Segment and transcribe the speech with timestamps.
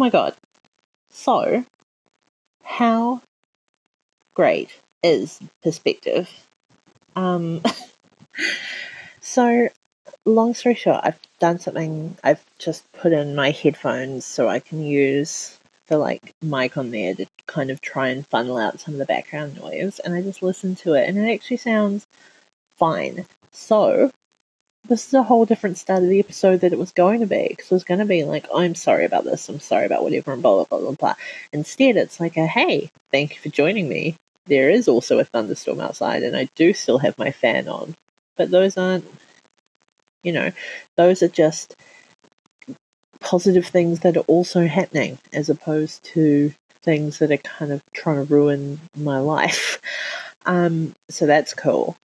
[0.00, 0.34] my god.
[1.10, 1.64] So,
[2.64, 3.20] how
[4.34, 4.70] great
[5.02, 6.30] is perspective?
[7.14, 7.62] Um,
[9.20, 9.68] so,
[10.24, 14.82] long story short, I've done something, I've just put in my headphones so I can
[14.82, 15.58] use
[15.88, 19.04] the like mic on there to kind of try and funnel out some of the
[19.04, 22.06] background noise and I just listened to it and it actually sounds
[22.76, 23.26] fine.
[23.52, 24.12] So
[24.90, 27.46] this is a whole different start of the episode that it was going to be
[27.48, 30.32] because it was going to be like I'm sorry about this, I'm sorry about whatever
[30.32, 31.14] and blah blah blah blah blah.
[31.52, 34.16] Instead it's like a hey, thank you for joining me.
[34.46, 37.94] There is also a thunderstorm outside and I do still have my fan on.
[38.36, 39.06] But those aren't
[40.24, 40.50] you know,
[40.96, 41.76] those are just
[43.20, 48.26] positive things that are also happening as opposed to things that are kind of trying
[48.26, 49.80] to ruin my life.
[50.46, 51.98] Um, so that's cool.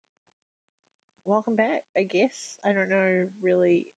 [1.26, 2.60] Welcome back, I guess.
[2.64, 3.96] I don't know really.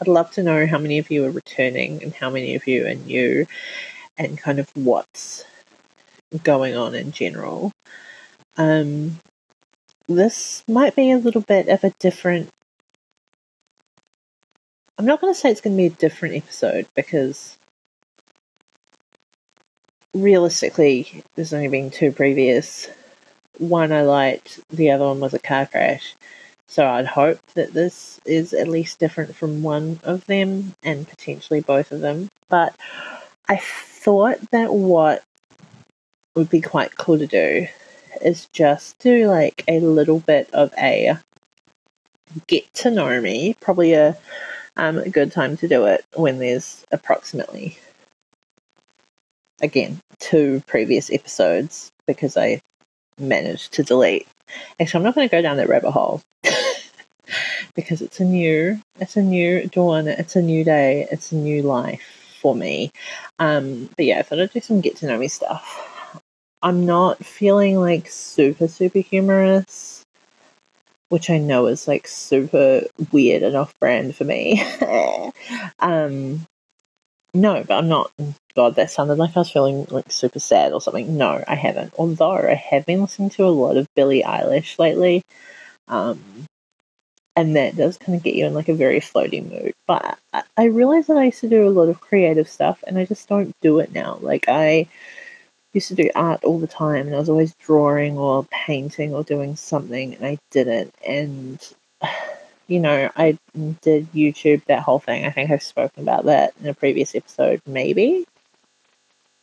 [0.00, 2.84] I'd love to know how many of you are returning and how many of you
[2.88, 3.46] are new
[4.18, 5.44] and kind of what's
[6.42, 7.70] going on in general.
[8.56, 9.20] Um,
[10.08, 12.50] this might be a little bit of a different
[14.98, 17.56] I'm not going to say it's going to be a different episode because
[20.12, 22.88] realistically, there's only been two previous.
[23.58, 26.14] One I liked, the other one was a car crash.
[26.66, 31.60] So I'd hope that this is at least different from one of them and potentially
[31.60, 32.28] both of them.
[32.48, 32.74] But
[33.48, 35.22] I thought that what
[36.34, 37.68] would be quite cool to do
[38.22, 41.18] is just do like a little bit of a
[42.46, 44.16] get to know me, probably a
[44.76, 47.78] um, a good time to do it when there's approximately,
[49.60, 52.60] again, two previous episodes because I
[53.18, 54.26] managed to delete.
[54.78, 56.22] Actually, I'm not going to go down that rabbit hole
[57.74, 61.62] because it's a new, it's a new dawn, it's a new day, it's a new
[61.62, 62.90] life for me.
[63.38, 66.20] Um, but yeah, I thought I'd do some get to know me stuff.
[66.62, 70.04] I'm not feeling like super, super humorous
[71.14, 72.82] which I know is like super
[73.12, 74.60] weird and off brand for me.
[75.78, 76.44] um,
[77.34, 78.12] no, but I'm not.
[78.54, 81.16] God, that sounded like I was feeling like super sad or something.
[81.16, 81.92] No, I haven't.
[81.98, 85.22] Although I have been listening to a lot of Billie Eilish lately.
[85.88, 86.46] Um,
[87.36, 89.72] and that does kind of get you in like a very floaty mood.
[89.86, 92.96] But I, I realize that I used to do a lot of creative stuff and
[92.96, 94.18] I just don't do it now.
[94.20, 94.86] Like, I
[95.72, 99.24] used to do art all the time and I was always drawing or painting or
[99.24, 100.94] doing something and I didn't.
[101.06, 101.58] And,
[102.66, 103.38] you know, I
[103.82, 105.24] did YouTube, that whole thing.
[105.24, 108.24] I think I've spoken about that in a previous episode, maybe.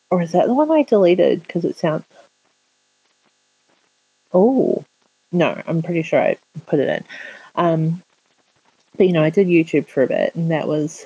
[0.09, 2.04] Or is that the one I deleted because it sounds.
[4.34, 4.84] Oh,
[5.32, 7.04] no, I'm pretty sure I put it in.
[7.56, 8.02] Um,
[8.98, 11.06] but, you know, I did YouTube for a bit and that was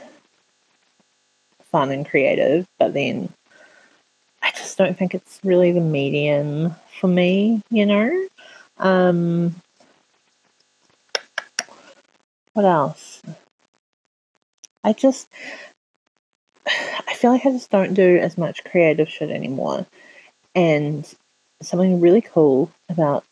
[1.64, 3.30] fun and creative, but then
[4.42, 8.28] I just don't think it's really the medium for me, you know?
[8.78, 9.56] Um,
[12.56, 13.22] what else?
[14.84, 15.28] I just,
[16.66, 19.86] I feel like I just don't do as much creative shit anymore.
[20.56, 21.06] And
[21.62, 23.24] something really cool about,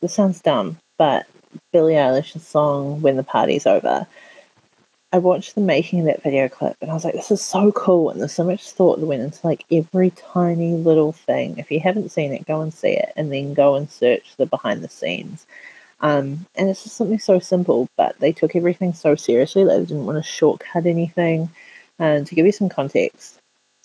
[0.00, 1.26] this sounds dumb, but
[1.72, 4.06] Billie Eilish's song When the Party's Over
[5.14, 7.70] I watched the making of that video clip and I was like, this is so
[7.70, 8.10] cool.
[8.10, 11.56] And there's so much thought that went into like every tiny little thing.
[11.56, 14.44] If you haven't seen it, go and see it and then go and search the
[14.44, 15.46] behind the scenes.
[16.04, 19.86] Um, and it's just something so simple, but they took everything so seriously that they
[19.86, 21.48] didn't want to shortcut anything.
[21.98, 23.40] And to give you some context,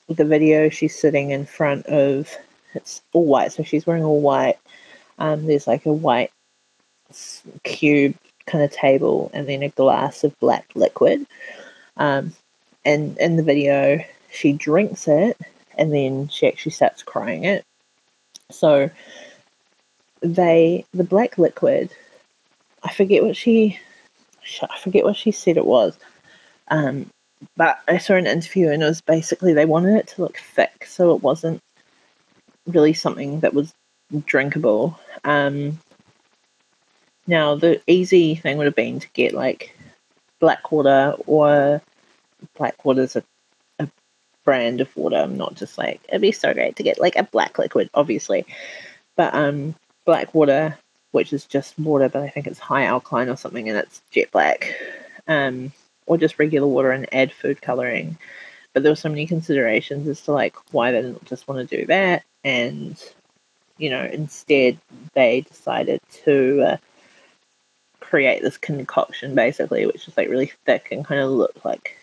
[0.10, 2.30] the video she's sitting in front of
[2.76, 4.58] it's all white, so she's wearing all white.
[5.18, 6.32] Um, there's like a white
[7.64, 8.16] cube
[8.46, 11.26] kind of table and then a glass of black liquid.
[11.96, 12.34] Um,
[12.84, 15.38] and in the video, she drinks it
[15.78, 17.64] and then she actually starts crying it.
[18.52, 18.90] So
[20.22, 21.92] they, the black liquid,
[22.84, 23.80] I forget what she,
[24.62, 25.98] I forget what she said it was.
[26.70, 27.10] Um,
[27.56, 30.86] but I saw an interview and it was basically they wanted it to look thick,
[30.86, 31.62] so it wasn't
[32.68, 33.74] really something that was
[34.26, 35.00] drinkable.
[35.24, 35.80] Um,
[37.28, 39.76] now, the easy thing would have been to get like
[40.40, 41.82] black water or
[42.58, 43.24] Blackwater's a,
[43.80, 43.88] a
[44.44, 47.60] brand of water, not just like it'd be so great to get like a black
[47.60, 48.46] liquid, obviously.
[49.16, 50.78] But um Blackwater,
[51.12, 54.32] which is just water, but I think it's high alkaline or something and it's jet
[54.32, 54.74] black.
[55.28, 55.72] Um
[56.06, 58.18] or just regular water and add food coloring.
[58.74, 61.78] But there were so many considerations as to like why they didn't just want to
[61.78, 62.98] do that and
[63.78, 64.78] you know, instead
[65.14, 66.78] they decided to uh,
[68.00, 71.98] create this concoction basically, which is like really thick and kind of look like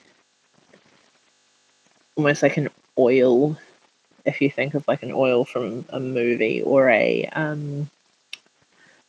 [2.16, 2.68] almost like an
[2.98, 3.56] oil
[4.24, 7.88] if you think of like an oil from a movie or a um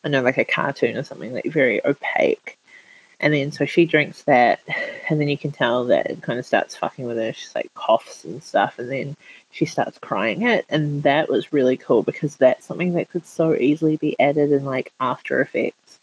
[0.08, 2.58] I know like a cartoon or something like very opaque.
[3.20, 4.62] And then so she drinks that
[5.10, 7.34] and then you can tell that it kind of starts fucking with her.
[7.34, 9.18] She's like coughs and stuff and then
[9.52, 13.54] she starts crying it and that was really cool because that's something that could so
[13.54, 16.00] easily be added in like After Effects.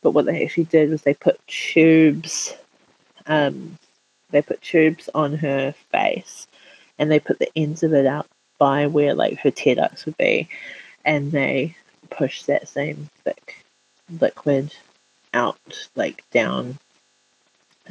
[0.00, 2.54] But what they actually did was they put tubes
[3.26, 3.76] um
[4.30, 6.46] they put tubes on her face
[7.00, 10.16] and they put the ends of it out by where like her tear ducts would
[10.18, 10.48] be,
[11.04, 11.74] and they
[12.10, 13.64] pushed that same thick
[14.20, 14.74] liquid
[15.32, 16.78] out like down,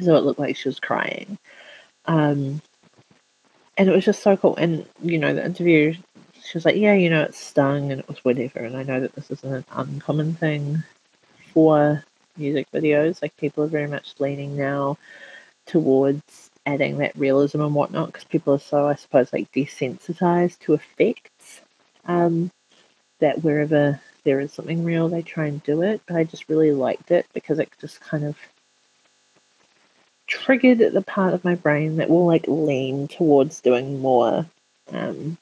[0.00, 1.38] so it looked like she was crying.
[2.06, 2.60] Um,
[3.76, 4.56] and it was just so cool.
[4.56, 5.94] And you know, the interview,
[6.42, 9.00] she was like, "Yeah, you know, it stung and it was whatever." And I know
[9.00, 10.82] that this isn't an uncommon thing
[11.52, 12.04] for
[12.36, 13.22] music videos.
[13.22, 14.98] Like people are very much leaning now
[15.66, 20.74] towards adding that realism and whatnot because people are so, I suppose, like desensitized to
[20.74, 21.60] effects
[22.06, 22.50] um,
[23.20, 26.00] that wherever there is something real, they try and do it.
[26.06, 28.36] But I just really liked it because it just kind of
[30.26, 34.46] triggered the part of my brain that will like lean towards doing more,
[34.92, 35.36] um,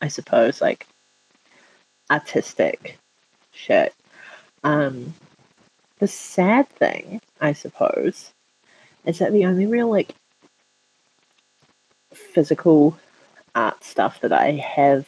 [0.00, 0.86] I suppose, like
[2.10, 2.98] artistic
[3.52, 3.94] shit.
[4.64, 5.14] Um,
[6.00, 8.32] the sad thing, I suppose,
[9.04, 10.14] is that the only real like
[12.12, 12.98] physical
[13.54, 15.06] art stuff that I have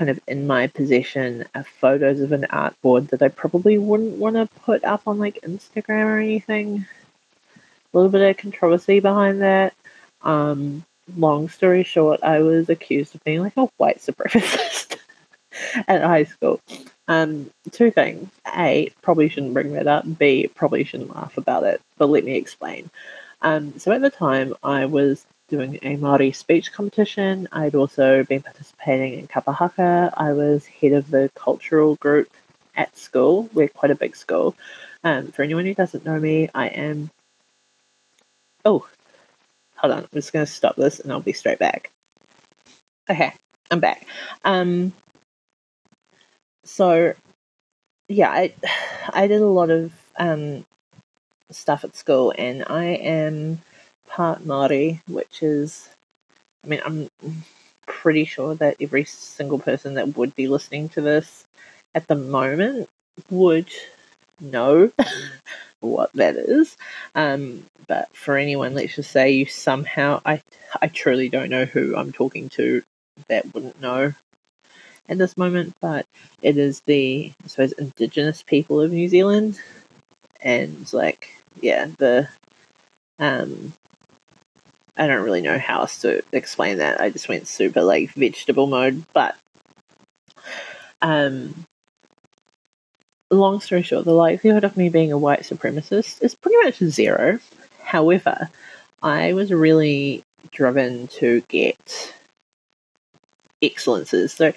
[0.00, 4.36] kind of in my possession are photos of an artboard that I probably wouldn't want
[4.36, 6.86] to put up on like Instagram or anything.
[7.92, 9.74] A little bit of controversy behind that.
[10.22, 10.86] Um,
[11.18, 14.96] long story short, I was accused of being like a white supremacist
[15.86, 16.62] at high school.
[17.06, 18.30] Um, two things.
[18.56, 20.06] A, probably shouldn't bring that up.
[20.18, 21.82] B, probably shouldn't laugh about it.
[21.98, 22.88] But let me explain.
[23.42, 27.48] Um, so at the time, I was doing a Māori speech competition.
[27.52, 30.14] I'd also been participating in Kapahaka.
[30.16, 32.28] I was head of the cultural group
[32.76, 33.50] at school.
[33.52, 34.54] We're quite a big school.
[35.02, 37.10] Um, for anyone who doesn't know me, I am.
[38.64, 38.86] Oh,
[39.74, 39.98] hold on.
[40.04, 41.90] I'm just going to stop this and I'll be straight back.
[43.10, 43.32] Okay,
[43.70, 44.06] I'm back.
[44.44, 44.92] Um,
[46.64, 47.14] so,
[48.08, 48.54] yeah, I,
[49.12, 50.64] I did a lot of um,
[51.50, 53.60] stuff at school, and I am
[54.10, 55.88] part Māori, which is,
[56.64, 57.08] I mean, I'm
[57.86, 61.44] pretty sure that every single person that would be listening to this
[61.94, 62.88] at the moment
[63.30, 63.70] would
[64.40, 64.90] know
[65.80, 66.76] what that is.
[67.14, 70.42] Um, but for anyone, let's just say you somehow, I,
[70.80, 72.82] I truly don't know who I'm talking to
[73.28, 74.12] that wouldn't know
[75.08, 76.06] at this moment, but
[76.42, 79.60] it is the, I suppose, indigenous people of New Zealand.
[80.40, 82.28] And like, yeah, the
[83.18, 83.74] um,
[85.00, 87.00] I don't really know how else to explain that.
[87.00, 89.34] I just went super like vegetable mode, but
[91.00, 91.54] um
[93.30, 97.38] long story short, the likelihood of me being a white supremacist is pretty much zero.
[97.82, 98.50] However,
[99.02, 102.14] I was really driven to get
[103.62, 104.34] excellences.
[104.34, 104.52] So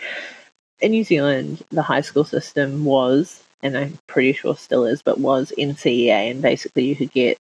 [0.82, 5.20] in New Zealand, the high school system was, and I'm pretty sure still is, but
[5.20, 7.38] was NCEA, and basically you could get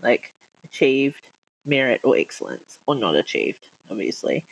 [0.00, 0.32] like
[0.64, 1.28] achieved
[1.68, 4.44] merit or excellence, or not achieved, obviously.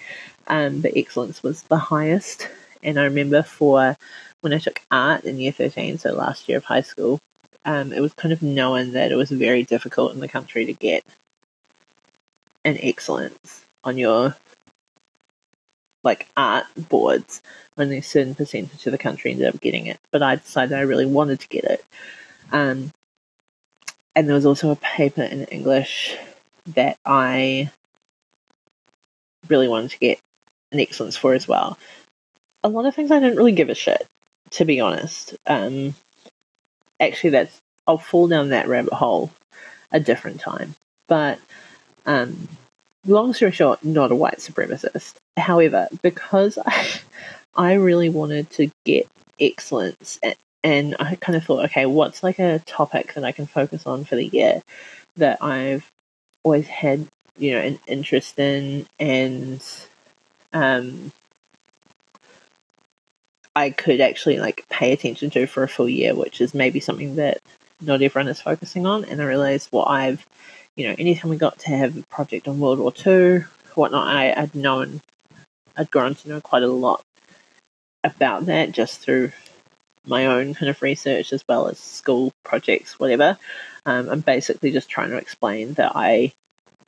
[0.46, 2.48] Um, but excellence was the highest.
[2.82, 3.96] And I remember for
[4.40, 7.18] when I took art in year 13, so last year of high school,
[7.64, 10.72] um, it was kind of known that it was very difficult in the country to
[10.72, 11.04] get
[12.64, 14.36] an excellence on your
[16.04, 17.42] like art boards.
[17.76, 20.82] Only a certain percentage of the country ended up getting it, but I decided I
[20.82, 21.84] really wanted to get it.
[22.52, 22.92] Um,
[24.14, 26.16] and there was also a paper in English
[26.74, 27.70] that I
[29.48, 30.18] really wanted to get
[30.72, 31.78] an excellence for as well.
[32.62, 34.06] A lot of things I didn't really give a shit,
[34.52, 35.36] to be honest.
[35.46, 35.94] Um,
[37.00, 37.56] actually, that's
[37.86, 39.30] I'll fall down that rabbit hole
[39.92, 40.74] a different time.
[41.06, 41.38] But
[42.04, 42.48] um,
[43.06, 45.14] long story short, not a white supremacist.
[45.36, 47.00] However, because I,
[47.54, 49.06] I really wanted to get
[49.40, 53.46] excellence, and, and I kind of thought, okay, what's like a topic that I can
[53.46, 54.62] focus on for the year
[55.16, 55.90] that I've
[56.46, 57.04] always had
[57.36, 59.60] you know an interest in and
[60.52, 61.10] um
[63.56, 67.16] I could actually like pay attention to for a full year, which is maybe something
[67.16, 67.38] that
[67.80, 69.04] not everyone is focusing on.
[69.06, 70.24] And I realized what I've,
[70.76, 74.32] you know, anytime we got to have a project on World War Two, whatnot, I,
[74.32, 75.00] I'd known,
[75.74, 77.02] I'd grown to know quite a lot
[78.04, 79.32] about that just through
[80.06, 83.38] my own kind of research as well as school projects, whatever.
[83.86, 86.32] Um, I'm basically just trying to explain that I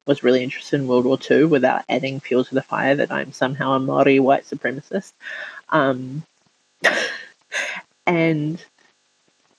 [0.04, 3.32] was really interested in World War II without adding fuel to the fire that I'm
[3.32, 5.12] somehow a Maori white supremacist.
[5.68, 6.24] Um,
[8.06, 8.62] and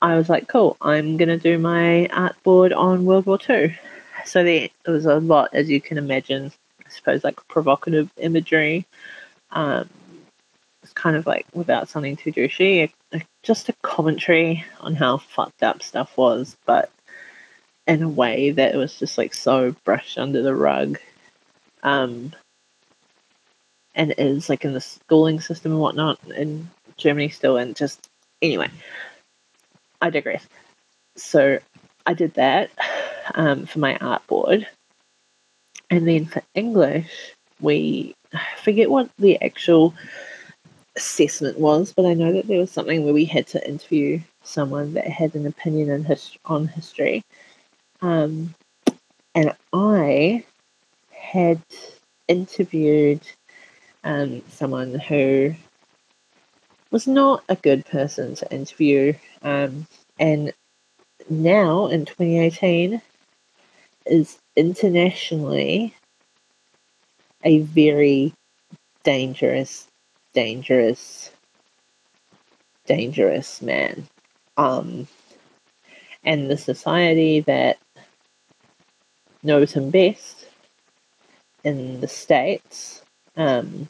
[0.02, 3.78] I was like, cool, I'm going to do my art board on World War II.
[4.26, 6.52] So there, was a lot, as you can imagine,
[6.86, 8.86] I suppose, like provocative imagery.
[9.52, 9.90] Um,
[10.84, 15.18] it's kind of like without something too douchey, a, a, just a commentary on how
[15.18, 16.90] fucked up stuff was, but
[17.90, 21.00] in a way that was just like so brushed under the rug.
[21.84, 22.34] Um,
[23.96, 28.10] and is like in the schooling system and whatnot in Germany still, and just
[28.42, 28.70] anyway,
[30.02, 30.48] I digress.
[31.18, 31.60] So
[32.06, 32.72] I did that
[33.36, 34.68] um, for my art board,
[35.90, 39.96] and then for English, we I forget what the actual
[40.96, 44.94] assessment was, but I know that there was something where we had to interview someone
[44.96, 47.24] that had an opinion in his- on history.
[48.02, 48.56] Um,
[49.36, 50.44] and I
[51.12, 51.62] had
[52.28, 53.22] interviewed
[54.04, 55.54] um, someone who
[56.92, 59.14] was not a good person to interview.
[59.42, 59.88] Um,
[60.20, 60.54] and
[61.30, 63.02] now in 2018
[64.06, 65.94] is internationally
[67.44, 68.34] a very
[69.04, 69.88] dangerous,
[70.34, 71.32] dangerous,
[72.86, 74.08] dangerous man.
[74.58, 75.08] Um,
[76.24, 77.78] and the society that
[79.44, 80.48] knows him best
[81.64, 83.04] in the States
[83.38, 83.88] um,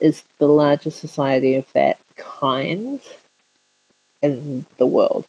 [0.00, 3.00] is the largest society of that kind
[4.22, 5.26] in the world.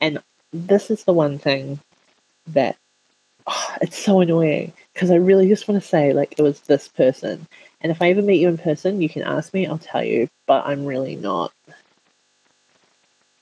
[0.00, 1.80] And this is the one thing
[2.48, 2.76] that
[3.46, 6.88] oh, it's so annoying because I really just want to say, like, it was this
[6.88, 7.46] person.
[7.80, 10.28] And if I ever meet you in person, you can ask me, I'll tell you,
[10.46, 11.52] but I'm really not.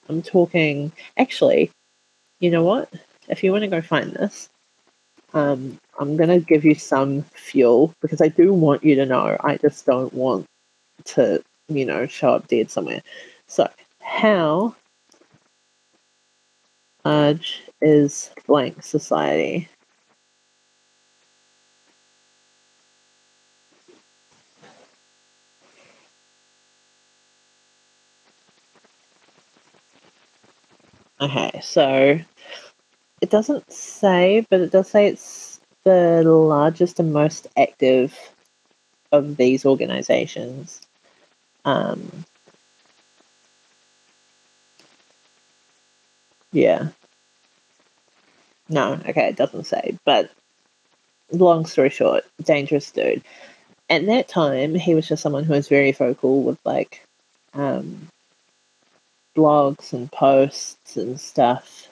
[0.09, 1.71] I'm talking, actually,
[2.41, 2.93] you know what?
[3.29, 4.51] If you want to go find this,
[5.35, 9.37] um, I'm going to give you some fuel because I do want you to know.
[9.41, 10.47] I just don't want
[11.07, 13.03] to, you know, show up dead somewhere.
[13.49, 13.69] So,
[14.01, 14.75] how
[17.05, 19.69] large is blank society?
[31.21, 32.19] Okay, so
[33.21, 38.19] it doesn't say, but it does say it's the largest and most active
[39.13, 40.81] of these organizations.
[41.65, 42.25] Um,
[46.53, 46.89] yeah.
[48.69, 49.97] No, okay, it doesn't say.
[50.05, 50.31] But
[51.31, 53.23] long story short, dangerous dude.
[53.91, 57.07] At that time, he was just someone who was very vocal with like
[57.53, 58.09] um,
[59.37, 61.89] blogs and posts and stuff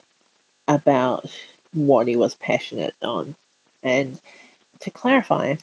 [0.67, 1.29] about
[1.73, 3.35] what he was passionate on.
[3.81, 4.19] And
[4.79, 5.55] to clarify,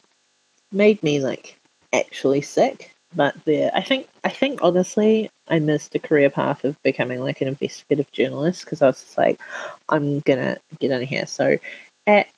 [0.73, 1.59] made me like
[1.93, 2.95] actually sick.
[3.15, 7.41] But there, I think, I think honestly, I missed a career path of becoming like
[7.41, 9.41] an investigative journalist because I was just like,
[9.89, 11.27] I'm gonna get in here.
[11.27, 11.59] So,
[12.07, 12.29] at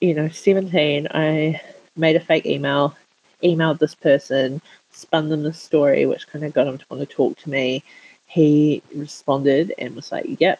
[0.00, 1.60] you know, 17, I
[1.96, 2.96] made a fake email,
[3.42, 7.14] emailed this person, spun them the story, which kind of got him to want to
[7.14, 7.82] talk to me.
[8.26, 10.58] He responded and was like, "Yep,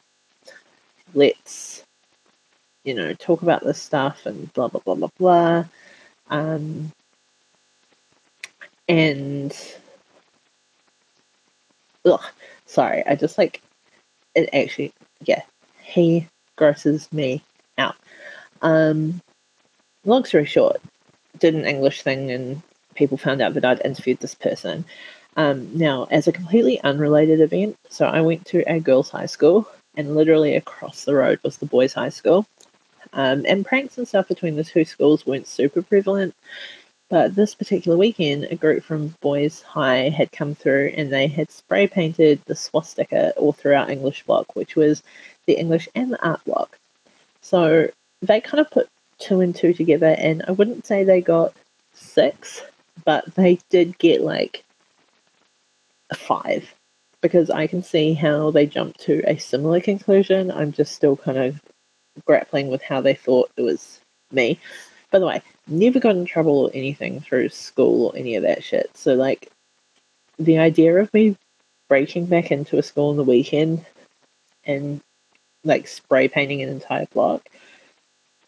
[1.16, 1.82] let's
[2.84, 5.64] you know talk about this stuff and blah blah blah blah blah.
[6.30, 6.92] Um,
[8.88, 9.56] and
[12.04, 12.22] ugh,
[12.66, 13.60] sorry i just like
[14.36, 14.92] it actually
[15.24, 15.42] yeah
[15.82, 17.42] he grosses me
[17.78, 17.96] out.
[18.62, 19.20] Um
[20.04, 20.76] long story short
[21.38, 22.62] did an english thing and
[22.94, 24.84] people found out that i'd interviewed this person.
[25.38, 29.68] Um, now as a completely unrelated event so i went to a girls high school
[29.96, 32.46] and literally across the road was the boys' high school.
[33.12, 36.34] Um, and pranks and stuff between the two schools weren't super prevalent.
[37.08, 41.52] But this particular weekend, a group from Boys High had come through and they had
[41.52, 45.04] spray painted the swastika all throughout English block, which was
[45.46, 46.78] the English and the art block.
[47.42, 47.88] So
[48.22, 48.88] they kind of put
[49.18, 51.54] two and two together, and I wouldn't say they got
[51.94, 52.62] six,
[53.04, 54.64] but they did get like
[56.10, 56.74] a five
[57.26, 60.50] because I can see how they jumped to a similar conclusion.
[60.50, 61.60] I'm just still kind of
[62.24, 64.00] grappling with how they thought it was
[64.32, 64.58] me.
[65.10, 68.62] By the way, never got in trouble or anything through school or any of that
[68.62, 68.90] shit.
[68.94, 69.50] So, like,
[70.38, 71.36] the idea of me
[71.88, 73.84] breaking back into a school on the weekend
[74.64, 75.00] and,
[75.64, 77.48] like, spray painting an entire block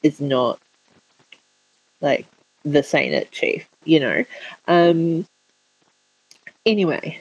[0.03, 0.59] is not,
[2.01, 2.27] like,
[2.65, 4.25] the saying it, chief, you know?
[4.67, 5.27] Um,
[6.67, 7.21] anyway,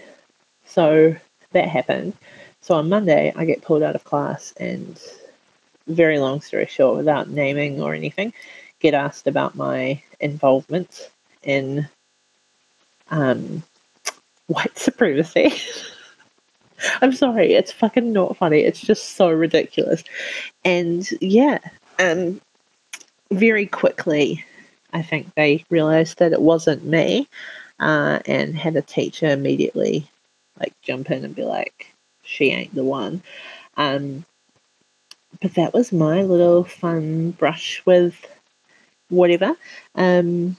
[0.65, 1.15] so
[1.51, 2.13] that happened.
[2.61, 4.99] So on Monday, I get pulled out of class, and
[5.87, 8.33] very long story short, without naming or anything,
[8.79, 11.09] get asked about my involvement
[11.43, 11.87] in
[13.09, 13.63] um,
[14.47, 15.53] white supremacy.
[17.01, 18.59] I'm sorry, it's fucking not funny.
[18.59, 20.03] It's just so ridiculous.
[20.63, 21.57] And yeah,
[21.99, 22.39] um,
[23.31, 24.43] very quickly,
[24.93, 27.27] I think they realized that it wasn't me
[27.79, 30.07] uh, and had a teacher immediately
[30.59, 33.21] like jump in and be like, she ain't the one.
[33.77, 34.25] Um,
[35.41, 38.25] but that was my little fun brush with
[39.09, 39.55] whatever.
[39.95, 40.57] Um,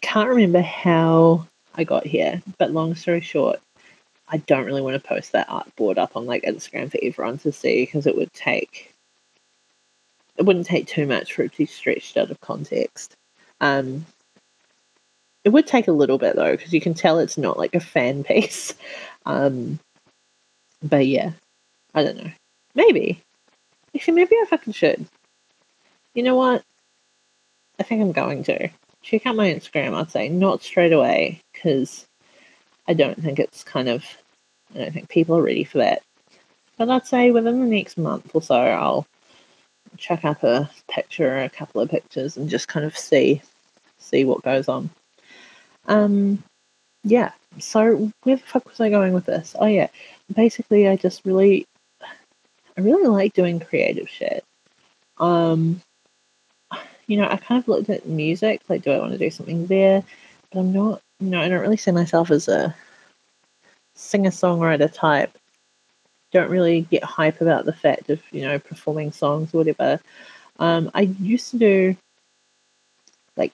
[0.00, 3.60] can't remember how I got here, but long story short,
[4.28, 7.38] I don't really want to post that art board up on like Instagram for everyone
[7.38, 8.92] to see because it would take
[10.36, 13.16] it wouldn't take too much for it to be stretched out of context.
[13.60, 14.04] Um,
[15.46, 17.80] it would take a little bit though because you can tell it's not like a
[17.80, 18.74] fan piece.
[19.26, 19.78] Um,
[20.82, 21.30] but yeah,
[21.94, 22.32] I don't know.
[22.74, 23.22] Maybe.
[23.94, 25.06] Actually, maybe I fucking should.
[26.14, 26.64] You know what?
[27.78, 28.68] I think I'm going to.
[29.02, 30.28] Check out my Instagram, I'd say.
[30.28, 32.08] Not straight away, because
[32.88, 34.04] I don't think it's kind of.
[34.74, 36.02] I don't think people are ready for that.
[36.76, 39.06] But I'd say within the next month or so, I'll
[39.96, 43.40] chuck up a picture or a couple of pictures and just kind of see
[43.98, 44.90] see what goes on.
[45.86, 46.42] Um,
[47.04, 47.32] yeah.
[47.58, 49.54] So where the fuck was I going with this?
[49.58, 49.88] Oh yeah,
[50.34, 51.66] basically I just really,
[52.02, 54.44] I really like doing creative shit.
[55.18, 55.80] Um,
[57.06, 59.66] you know, I kind of looked at music, like, do I want to do something
[59.66, 60.02] there?
[60.50, 62.74] But I'm not, you know, I don't really see myself as a
[63.94, 65.36] singer songwriter type.
[66.32, 70.00] Don't really get hype about the fact of, you know, performing songs or whatever.
[70.58, 71.96] Um, I used to do
[73.36, 73.52] like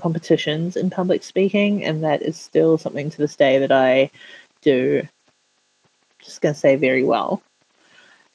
[0.00, 4.10] competitions in public speaking, and that is still something to this day that I
[4.62, 5.06] do.
[6.22, 7.42] Just gonna say very well.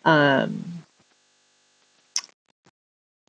[0.05, 0.63] Um,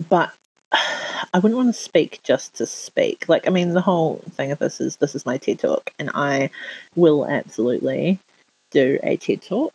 [0.08, 0.32] but
[0.72, 3.28] I wouldn't want to speak just to speak.
[3.28, 6.10] Like, I mean, the whole thing of this is this is my TED talk, and
[6.14, 6.50] I
[6.96, 8.18] will absolutely
[8.70, 9.74] do a TED talk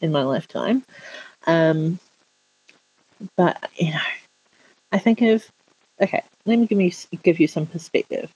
[0.00, 0.84] in my lifetime.
[1.46, 1.98] Um,
[3.36, 4.00] but you know,
[4.92, 5.44] I think of
[6.00, 6.22] okay.
[6.48, 6.90] Let me give you
[7.22, 8.32] give you some perspective.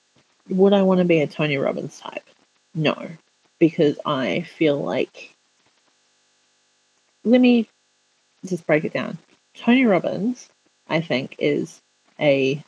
[0.50, 2.28] Would I want to be a Tony Robbins type?
[2.74, 3.08] No,
[3.58, 5.34] because I feel like.
[7.24, 7.70] Let me
[8.44, 9.16] just break it down.
[9.54, 10.50] Tony Robbins,
[10.90, 11.80] I think, is
[12.20, 12.62] a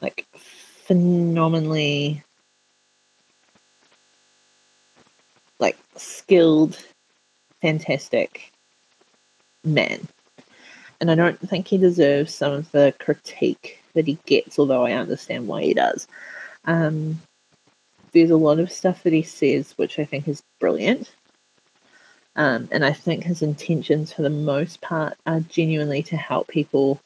[0.00, 2.24] like phenomenally
[5.60, 6.84] like skilled,
[7.62, 8.50] fantastic
[9.62, 10.08] man.
[11.00, 14.92] And I don't think he deserves some of the critique that he gets, although I
[14.92, 16.06] understand why he does.
[16.66, 17.20] Um,
[18.12, 21.12] there's a lot of stuff that he says which I think is brilliant.
[22.36, 27.00] Um, and I think his intentions, for the most part, are genuinely to help people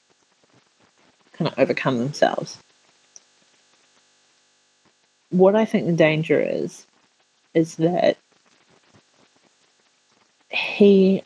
[1.32, 2.58] kind of overcome themselves.
[5.30, 6.86] What I think the danger is,
[7.54, 8.16] is that
[10.50, 11.22] he,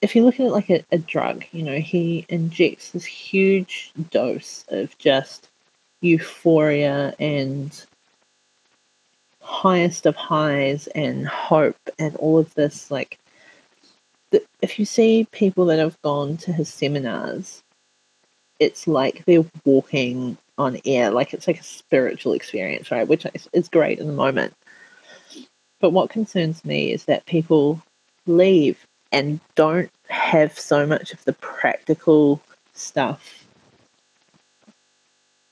[0.00, 3.92] if you look at it like a, a drug, you know, he injects this huge
[4.10, 5.48] dose of just
[6.00, 7.84] euphoria and
[9.40, 13.18] highest of highs and hope and all of this like
[14.60, 17.62] if you see people that have gone to his seminars
[18.60, 23.06] it's like they're walking on air, like it's like a spiritual experience, right?
[23.06, 24.54] Which is great in the moment.
[25.80, 27.80] But what concerns me is that people
[28.26, 32.40] leave and don't have so much of the practical
[32.74, 33.46] stuff.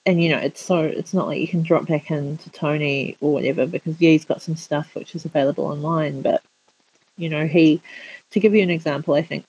[0.05, 3.33] And you know, it's so it's not like you can drop back into Tony or
[3.33, 6.43] whatever because yeah, he's got some stuff which is available online, but
[7.17, 7.81] you know, he
[8.31, 9.45] to give you an example, I think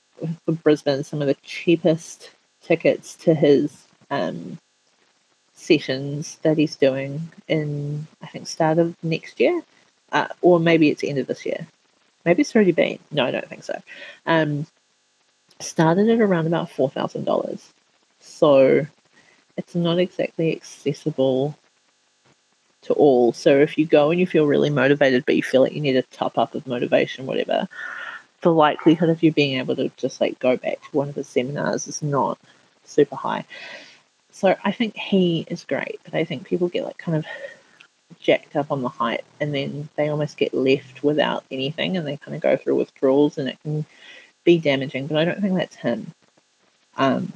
[0.45, 4.57] for Brisbane, some of the cheapest tickets to his um,
[5.53, 9.61] sessions that he's doing in, I think, start of next year,
[10.11, 11.67] uh, or maybe it's end of this year.
[12.27, 12.99] Maybe it's already been.
[13.09, 13.81] No, I don't think so.
[14.25, 14.67] Um,
[15.61, 17.73] started at around about four thousand dollars,
[18.19, 18.85] so
[19.55, 21.57] it's not exactly accessible
[22.81, 23.31] to all.
[23.31, 25.95] So if you go and you feel really motivated, but you feel like you need
[25.95, 27.69] a top up of motivation, whatever,
[28.41, 31.23] the likelihood of you being able to just like go back to one of the
[31.23, 32.37] seminars is not
[32.83, 33.45] super high.
[34.31, 37.25] So I think he is great, but I think people get like kind of
[38.19, 42.17] jacked up on the hype and then they almost get left without anything and they
[42.17, 43.85] kind of go through withdrawals and it can
[44.43, 46.07] be damaging, but I don't think that's him.
[46.95, 47.31] Um,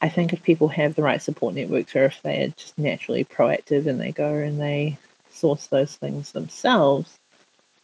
[0.00, 3.24] I think if people have the right support networks or if they are just naturally
[3.24, 4.96] proactive and they go and they
[5.30, 7.18] source those things themselves,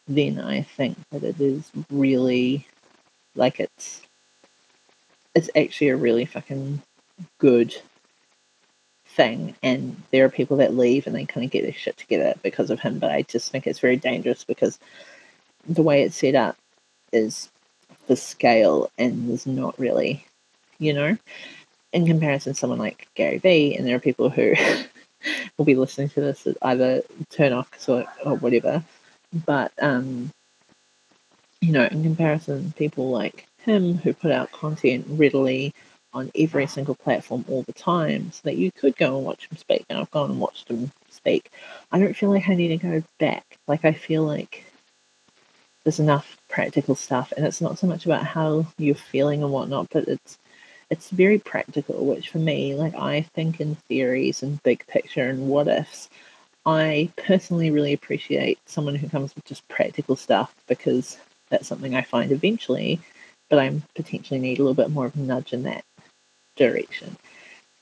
[0.06, 2.66] then I think that it is really
[3.34, 4.02] like it's
[5.34, 6.80] it's actually a really fucking
[7.38, 7.74] good
[9.14, 9.54] thing.
[9.62, 12.70] And there are people that leave and they kind of get their shit together because
[12.70, 12.98] of him.
[12.98, 14.78] But I just think it's very dangerous because
[15.68, 16.56] the way it's set up
[17.12, 17.48] is
[18.06, 20.26] the scale and there's not really,
[20.78, 21.16] you know,
[21.92, 24.54] in comparison to someone like Gary Vee, and there are people who
[25.56, 28.82] will be listening to this either turn off or, or whatever.
[29.46, 30.30] But, um,
[31.60, 35.72] you know, in comparison, people like him who put out content readily
[36.14, 39.58] on every single platform all the time so that you could go and watch him
[39.58, 39.84] speak.
[39.90, 41.50] And I've gone and watched him speak.
[41.92, 43.58] I don't feel like I need to go back.
[43.66, 44.64] Like, I feel like
[45.84, 49.88] there's enough practical stuff, and it's not so much about how you're feeling and whatnot,
[49.90, 50.38] but it's
[50.90, 55.48] it's very practical, which for me, like I think in theories and big picture and
[55.48, 56.08] what ifs.
[56.66, 61.18] I personally really appreciate someone who comes with just practical stuff because
[61.50, 63.00] that's something I find eventually,
[63.50, 65.84] but I'm potentially need a little bit more of a nudge in that
[66.56, 67.16] direction.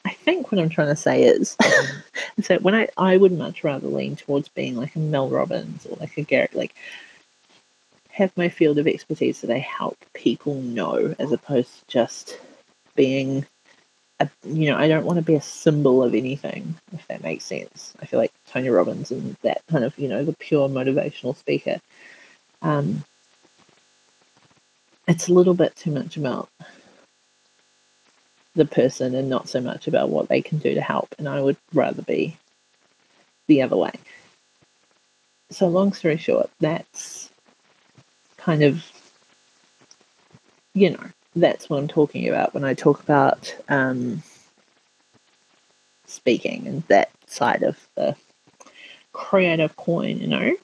[0.04, 1.56] I think what I'm trying to say is
[2.42, 5.96] so when I, I would much rather lean towards being like a Mel Robbins or
[6.00, 6.74] like a Garrett, like
[8.11, 12.38] have my field of expertise that I help people know as opposed to just
[12.94, 13.46] being
[14.20, 17.44] a, you know, I don't want to be a symbol of anything, if that makes
[17.44, 17.94] sense.
[18.02, 21.80] I feel like Tony Robbins and that kind of, you know, the pure motivational speaker.
[22.61, 23.04] Um,
[25.08, 26.48] it's a little bit too much about
[28.54, 31.14] the person and not so much about what they can do to help.
[31.18, 32.36] And I would rather be
[33.46, 33.92] the other way.
[35.50, 37.30] So, long story short, that's
[38.36, 38.84] kind of,
[40.74, 41.04] you know,
[41.36, 44.22] that's what I'm talking about when I talk about um,
[46.06, 48.16] speaking and that side of the
[49.12, 50.56] creative coin, you know.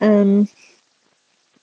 [0.00, 0.48] Um,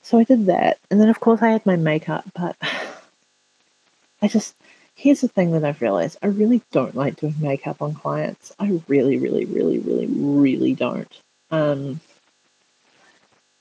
[0.01, 2.55] so I did that, and then of course I had my makeup, but
[4.21, 4.55] I just
[4.95, 8.51] here's the thing that I've realized: I really don't like doing makeup on clients.
[8.59, 11.11] I really, really, really, really, really don't.
[11.51, 11.99] Um,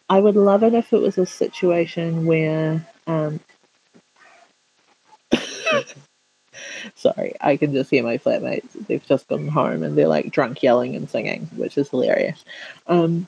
[0.08, 3.40] I would love it if it was a situation where um,
[6.94, 8.86] Sorry, I can just hear my flatmates.
[8.86, 12.44] They've just gone home and they're like drunk yelling and singing, which is hilarious.
[12.86, 13.26] Um,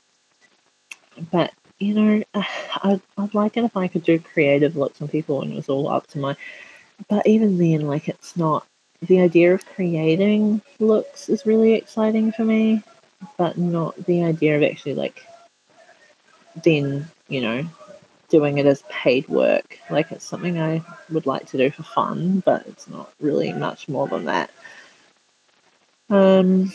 [1.31, 2.23] but you know,
[2.83, 5.69] I'd, I'd like it if I could do creative looks on people and it was
[5.69, 6.35] all up to my.
[7.09, 8.65] But even then, like, it's not.
[9.01, 12.81] The idea of creating looks is really exciting for me,
[13.37, 15.25] but not the idea of actually, like,
[16.63, 17.67] then, you know,
[18.29, 19.79] doing it as paid work.
[19.89, 20.81] Like it's something I
[21.11, 24.51] would like to do for fun, but it's not really much more than that.
[26.09, 26.71] Um,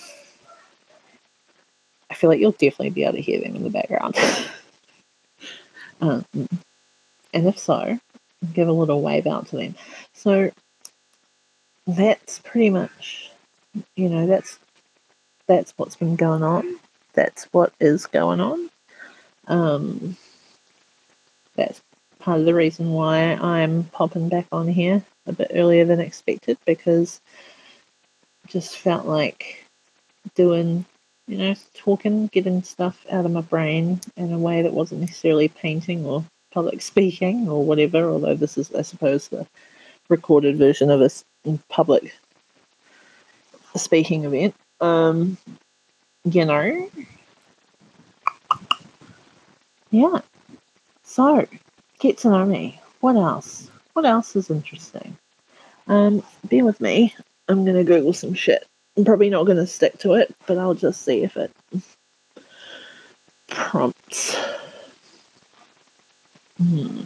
[2.10, 4.16] I feel like you'll definitely be able to hear them in the background.
[6.00, 7.98] um, and if so,
[8.52, 9.74] give a little wave out to them.
[10.14, 10.50] So
[11.86, 13.30] that's pretty much,
[13.96, 14.58] you know, that's
[15.46, 16.78] that's what's been going on.
[17.14, 18.70] That's what is going on.
[19.48, 20.16] Um,
[21.56, 21.82] that's
[22.18, 26.56] part of the reason why I'm popping back on here a bit earlier than expected
[26.64, 27.20] because
[28.46, 29.64] just felt like
[30.34, 30.84] doing,
[31.26, 35.48] you know, talking, getting stuff out of my brain in a way that wasn't necessarily
[35.48, 39.46] painting or public speaking or whatever, although this is, I suppose, the
[40.08, 41.10] recorded version of a
[41.68, 42.14] public
[43.76, 44.54] speaking event.
[44.80, 45.38] Um,
[46.24, 46.90] you know,
[49.90, 50.20] yeah,
[51.04, 51.46] so,
[51.98, 52.80] get to know me.
[53.00, 53.70] What else?
[53.92, 55.14] What else is interesting?
[55.88, 57.14] Um, bear with me.
[57.48, 58.66] I'm gonna Google some shit.
[58.96, 61.52] I'm probably not gonna stick to it, but I'll just see if it
[63.48, 64.36] prompts.
[66.62, 67.02] Hmm.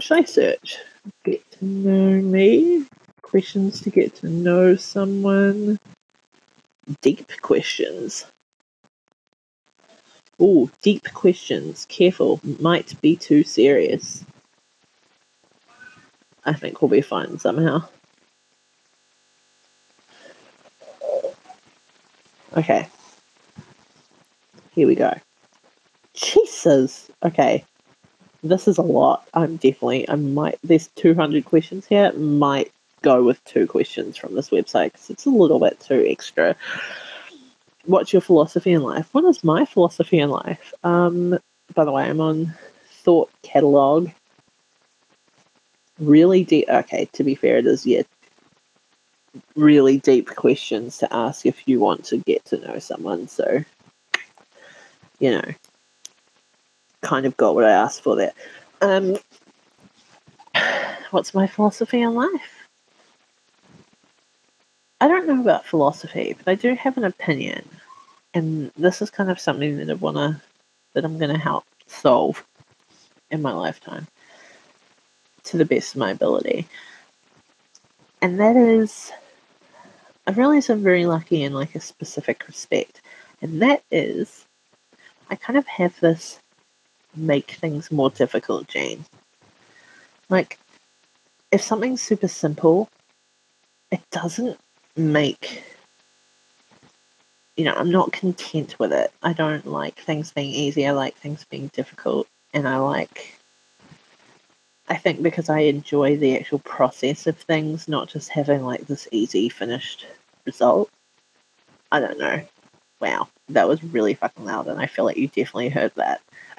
[0.00, 0.78] Should I search?
[1.24, 2.84] Get to know me.
[3.22, 5.78] Questions to get to know someone
[7.00, 8.26] deep questions.
[10.40, 11.86] Oh, deep questions.
[11.88, 14.24] Careful, might be too serious.
[16.44, 17.88] I think we'll be fine somehow.
[22.56, 22.88] Okay.
[24.76, 25.12] Here we go.
[26.12, 27.10] Jesus.
[27.24, 27.64] Okay.
[28.42, 29.26] This is a lot.
[29.32, 32.12] I'm definitely, I might, there's 200 questions here.
[32.12, 36.54] Might go with two questions from this website because it's a little bit too extra.
[37.86, 39.08] What's your philosophy in life?
[39.12, 40.74] What is my philosophy in life?
[40.84, 41.38] Um,
[41.74, 42.52] by the way, I'm on
[42.90, 44.10] Thought Catalog.
[45.98, 46.68] Really deep.
[46.68, 48.02] Okay, to be fair, it is yeah.
[49.54, 53.28] Really deep questions to ask if you want to get to know someone.
[53.28, 53.64] So,
[55.18, 55.44] you know,
[57.02, 58.32] kind of got what I asked for there.
[58.80, 59.16] Um,
[61.10, 62.68] what's my philosophy on life?
[65.00, 67.68] I don't know about philosophy, but I do have an opinion,
[68.32, 70.40] and this is kind of something that I wanna
[70.94, 72.44] that I'm gonna help solve
[73.30, 74.06] in my lifetime
[75.44, 76.66] to the best of my ability.
[78.22, 79.12] And that is
[80.26, 83.00] I realize I'm very lucky in like a specific respect.
[83.42, 84.45] And that is
[85.30, 86.38] I kind of have this
[87.14, 89.04] make things more difficult gene.
[90.28, 90.58] Like
[91.50, 92.88] if something's super simple,
[93.90, 94.58] it doesn't
[94.96, 95.62] make
[97.56, 99.10] you know, I'm not content with it.
[99.22, 100.86] I don't like things being easy.
[100.86, 102.28] I like things being difficult.
[102.52, 103.36] And I like
[104.88, 109.08] I think because I enjoy the actual process of things, not just having like this
[109.10, 110.06] easy finished
[110.44, 110.90] result.
[111.90, 112.42] I don't know.
[113.00, 116.20] Wow, that was really fucking loud, and I feel like you definitely heard that.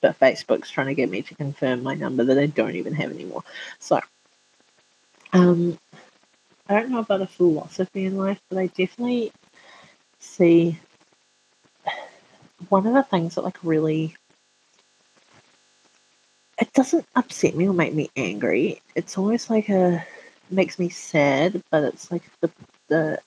[0.00, 3.10] but Facebook's trying to get me to confirm my number that I don't even have
[3.10, 3.42] anymore.
[3.78, 4.00] So,
[5.32, 5.78] um,
[6.68, 9.32] I don't know about a philosophy in life, but I definitely
[10.20, 10.78] see
[12.68, 14.14] one of the things that like really
[16.58, 18.80] it doesn't upset me or make me angry.
[18.94, 20.04] It's always like a
[20.50, 22.50] makes me sad, but it's like the
[22.88, 23.18] the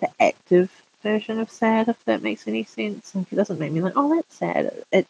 [0.00, 0.70] the active
[1.04, 3.14] version of sad, if that makes any sense.
[3.14, 4.72] Like it doesn't make me like, oh, that's sad.
[4.90, 5.06] It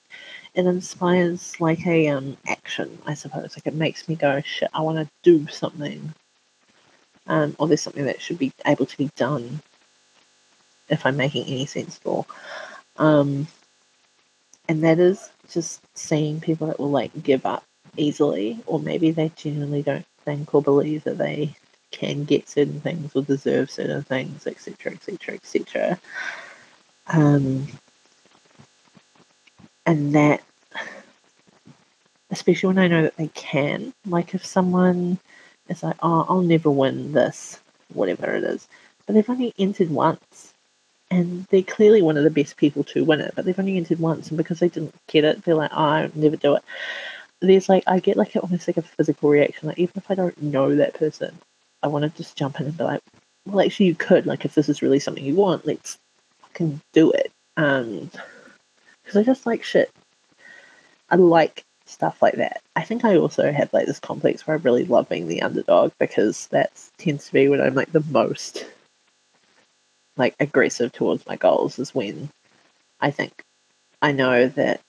[0.54, 3.56] it inspires like a um action, I suppose.
[3.56, 6.12] Like it makes me go, shit, I want to do something.
[7.26, 9.62] Um, or there's something that should be able to be done.
[10.90, 12.26] If I'm making any sense at all.
[12.98, 13.46] Um,
[14.68, 17.64] and that is just seeing people that will like give up
[17.96, 21.54] easily, or maybe they genuinely don't think or believe that they
[21.94, 25.98] can get certain things or deserve certain things, etc., etc., etc.
[29.86, 30.42] And that,
[32.30, 35.18] especially when I know that they can, like if someone
[35.68, 37.60] is like, "Oh, I'll never win this,"
[37.92, 38.66] whatever it is,
[39.06, 40.54] but they've only entered once,
[41.10, 44.00] and they're clearly one of the best people to win it, but they've only entered
[44.00, 46.64] once, and because they didn't get it, they're like, oh, "I'll never do it."
[47.40, 49.68] there's like I get like almost like a physical reaction.
[49.68, 51.38] Like even if I don't know that person,
[51.84, 53.02] I want to just jump in and be like,
[53.46, 54.26] well, actually, you could.
[54.26, 55.98] Like if this is really something you want, let's
[56.40, 57.30] fucking do it.
[57.58, 58.10] Um,
[59.04, 59.90] because I just like shit.
[61.10, 62.62] I like stuff like that.
[62.74, 65.92] I think I also have like this complex where I really love being the underdog
[66.00, 68.64] because that tends to be when I'm like the most
[70.16, 72.30] like aggressive towards my goals is when
[73.00, 73.42] I think
[74.00, 74.80] I know that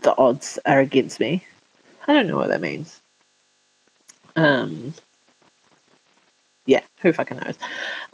[0.00, 1.44] the odds are against me.
[2.08, 3.02] I don't know what that means.
[4.36, 4.94] Um,
[6.66, 7.58] yeah, who fucking knows?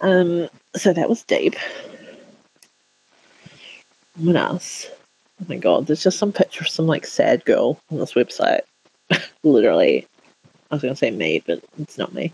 [0.01, 1.55] Um, so that was deep.
[4.17, 4.87] What else?
[5.41, 8.61] Oh my god, there's just some picture of some like sad girl on this website.
[9.43, 10.07] Literally.
[10.71, 12.33] I was gonna say me, but it's not me.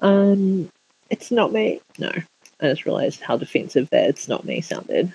[0.00, 0.70] Um,
[1.10, 1.80] it's not me.
[1.98, 2.12] No.
[2.60, 5.12] I just realized how defensive that it's not me sounded.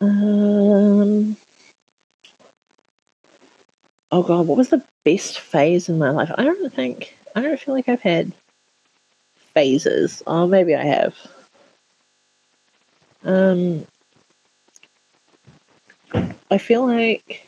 [0.00, 1.36] Um,
[4.10, 6.30] oh god, what was the best phase in my life?
[6.36, 8.32] I don't think I don't feel like I've had
[9.54, 10.22] phases.
[10.26, 11.14] Oh, maybe I have.
[13.24, 13.86] Um,
[16.50, 17.46] I feel like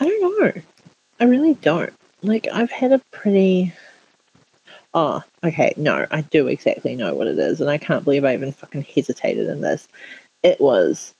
[0.00, 0.62] I don't know.
[1.20, 1.92] I really don't.
[2.22, 3.72] Like I've had a pretty.
[4.94, 5.74] Oh, okay.
[5.76, 8.82] No, I do exactly know what it is, and I can't believe I even fucking
[8.82, 9.86] hesitated in this.
[10.42, 11.14] It was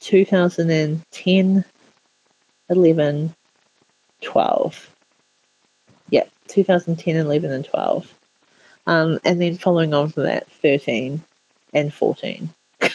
[0.00, 1.64] 2010,
[2.70, 3.34] 11,
[4.22, 4.94] 12.
[6.10, 8.14] Yeah, 2010, 11, and 12.
[8.86, 11.22] Um, and then following on from that, 13
[11.72, 12.50] and 14.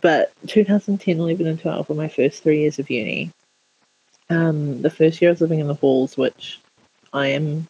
[0.00, 3.30] but 2010, 11, and 12 were my first three years of uni.
[4.30, 6.60] Um, the first year I was living in the halls, which
[7.12, 7.66] I am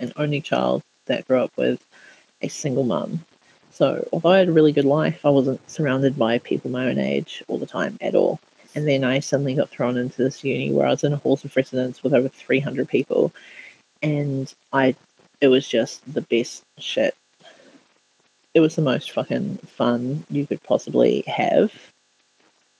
[0.00, 1.84] an only child that grew up with
[2.40, 3.24] a single mum.
[3.70, 6.98] So, although I had a really good life, I wasn't surrounded by people my own
[6.98, 8.40] age all the time at all.
[8.74, 11.44] And then I suddenly got thrown into this uni where I was in a halls
[11.44, 13.32] of residence with over 300 people.
[14.02, 14.94] And I,
[15.40, 17.16] it was just the best shit.
[18.54, 21.72] It was the most fucking fun you could possibly have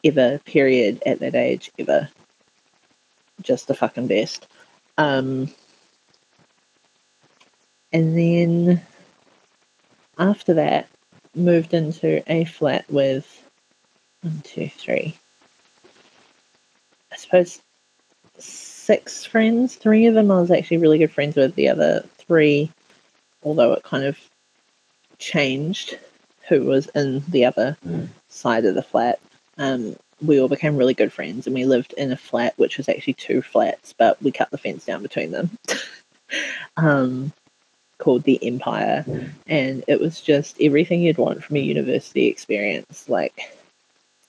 [0.05, 2.09] ever, period, at that age, ever.
[3.43, 4.47] Just the fucking best.
[4.97, 5.49] Um,
[7.93, 8.83] and then
[10.19, 10.89] after that,
[11.35, 13.43] moved into a flat with
[14.23, 15.17] one, two, three.
[17.19, 17.61] Suppose
[18.39, 19.75] six friends.
[19.75, 21.55] Three of them I was actually really good friends with.
[21.57, 22.71] The other three,
[23.43, 24.17] although it kind of
[25.19, 25.99] changed
[26.49, 27.77] who was in the other
[28.29, 29.19] side of the flat,
[29.59, 32.89] um, we all became really good friends and we lived in a flat which was
[32.89, 35.51] actually two flats, but we cut the fence down between them.
[36.77, 37.33] um,
[37.99, 39.05] called the Empire,
[39.49, 43.09] and it was just everything you'd want from a university experience.
[43.09, 43.57] Like,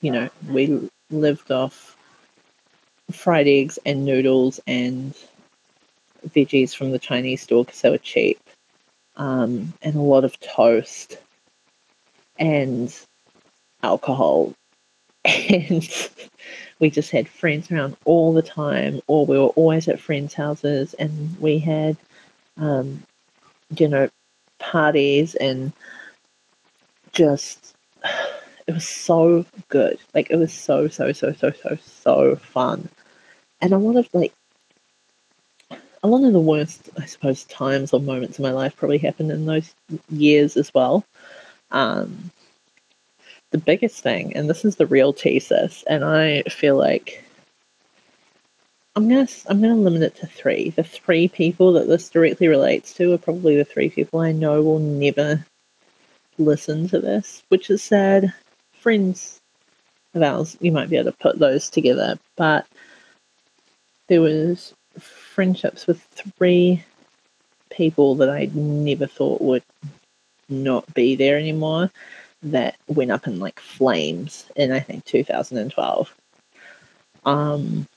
[0.01, 1.95] you know, we lived off
[3.11, 5.13] fried eggs and noodles and
[6.27, 8.39] veggies from the Chinese store because they were cheap,
[9.15, 11.17] um, and a lot of toast
[12.37, 12.95] and
[13.83, 14.53] alcohol.
[15.49, 15.87] And
[16.79, 20.93] we just had friends around all the time, or we were always at friends' houses,
[20.93, 21.97] and we had,
[22.57, 23.03] um,
[23.77, 24.09] you know,
[24.59, 25.73] parties and
[27.13, 27.75] just
[28.67, 29.99] it was so good.
[30.13, 32.87] Like it was so so so so so so fun,
[33.61, 34.33] and a lot of like
[36.01, 39.31] a lot of the worst, I suppose, times or moments in my life probably happened
[39.31, 39.73] in those
[40.09, 41.03] years as well.
[41.71, 42.31] Um,
[43.51, 47.23] the biggest thing, and this is the real thesis, and I feel like
[48.95, 50.69] I'm gonna I'm gonna limit it to three.
[50.71, 54.61] The three people that this directly relates to are probably the three people I know
[54.61, 55.45] will never
[56.37, 58.33] listen to this, which is sad.
[58.73, 59.41] Friends
[60.13, 62.65] of ours, you might be able to put those together, but
[64.09, 66.01] there was friendships with
[66.37, 66.83] three
[67.69, 69.63] people that I never thought would
[70.49, 71.91] not be there anymore
[72.41, 76.13] that went up in like flames in I think 2012.
[77.25, 77.87] Um,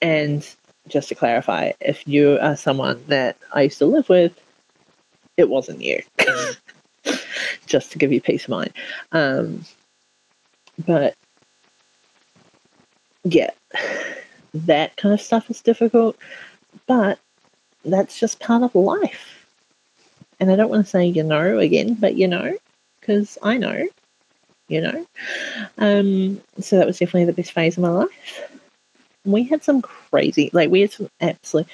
[0.00, 0.48] and
[0.88, 4.38] just to clarify, if you are someone that I used to live with,
[5.36, 6.02] it wasn't you.
[7.66, 8.72] just to give you peace of mind.
[9.12, 9.64] Um,
[10.84, 11.14] but
[13.24, 13.50] yeah,
[14.54, 16.16] that kind of stuff is difficult,
[16.86, 17.18] but
[17.84, 19.46] that's just part of life.
[20.40, 22.56] And I don't want to say you know again, but you know,
[23.00, 23.88] because I know,
[24.68, 25.06] you know.
[25.78, 28.50] Um, so that was definitely the best phase of my life.
[29.24, 31.72] We had some crazy, like, we had some absolutely.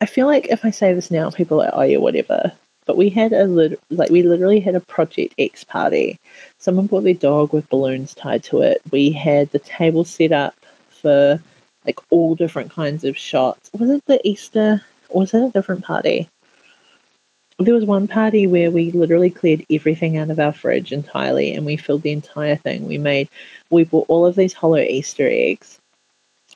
[0.00, 2.52] I feel like if I say this now, people are like, oh, yeah, whatever.
[2.84, 6.18] But we had a lit- like we literally had a Project X party.
[6.58, 8.82] Someone brought their dog with balloons tied to it.
[8.90, 10.54] We had the table set up
[10.88, 11.40] for
[11.86, 13.70] like all different kinds of shots.
[13.78, 14.82] Was it the Easter?
[15.10, 16.28] Was it a different party?
[17.58, 21.64] There was one party where we literally cleared everything out of our fridge entirely and
[21.66, 22.86] we filled the entire thing.
[22.86, 23.28] We made,
[23.70, 25.78] we bought all of these hollow Easter eggs.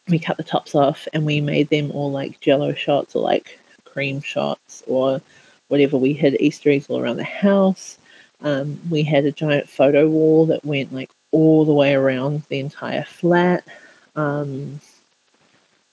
[0.08, 3.58] We cut the tops off and we made them all like jello shots or like
[3.84, 5.20] cream shots or
[5.68, 5.96] whatever.
[5.96, 7.98] We had Easter eggs all around the house.
[8.42, 12.58] Um, we had a giant photo wall that went like all the way around the
[12.58, 13.64] entire flat.
[14.14, 14.80] Um,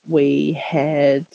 [0.08, 1.26] we had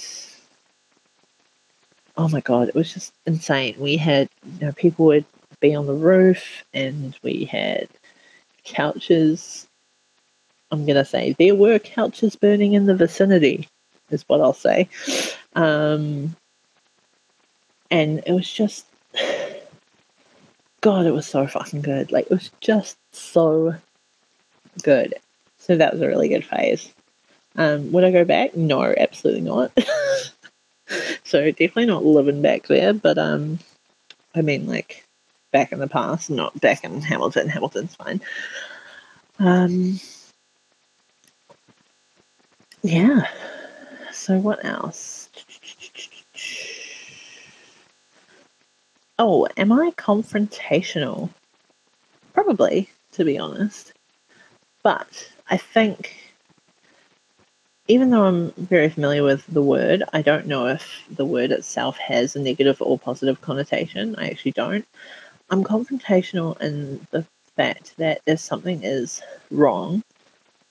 [2.16, 3.74] oh my god, it was just insane.
[3.78, 4.28] We had
[4.60, 5.24] you know people would
[5.60, 7.88] be on the roof, and we had
[8.64, 9.66] couches.
[10.70, 13.68] I'm gonna say there were couches burning in the vicinity,
[14.10, 14.88] is what I'll say.
[15.54, 16.36] Um,
[17.90, 18.86] and it was just,
[20.80, 22.12] God, it was so fucking good.
[22.12, 23.74] Like it was just so
[24.82, 25.14] good.
[25.58, 26.92] So that was a really good phase.
[27.56, 28.56] Um, would I go back?
[28.56, 29.72] No, absolutely not.
[31.24, 33.58] so definitely not living back there, but um,
[34.34, 35.04] I mean like
[35.50, 37.48] back in the past, not back in Hamilton.
[37.48, 38.20] Hamilton's fine.
[39.38, 39.98] Um,
[42.82, 43.28] yeah.
[44.12, 45.28] So what else?
[49.18, 51.30] Oh, am I confrontational?
[52.34, 53.92] Probably, to be honest.
[54.82, 56.16] But I think
[57.88, 61.96] even though I'm very familiar with the word, I don't know if the word itself
[61.98, 64.14] has a negative or positive connotation.
[64.16, 64.86] I actually don't.
[65.50, 67.24] I'm confrontational in the
[67.56, 70.02] fact that if something is wrong,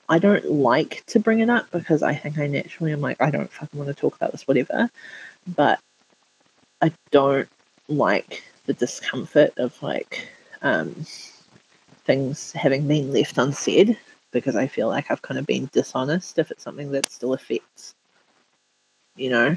[0.07, 3.31] I don't like to bring it up because I think I naturally am like, I
[3.31, 4.89] don't fucking want to talk about this, whatever.
[5.47, 5.79] But
[6.81, 7.49] I don't
[7.87, 10.27] like the discomfort of like
[10.61, 10.93] um,
[12.05, 13.97] things having been left unsaid
[14.31, 17.95] because I feel like I've kind of been dishonest if it's something that still affects,
[19.15, 19.55] you know,